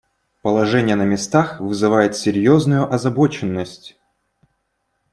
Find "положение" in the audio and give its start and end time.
0.41-0.95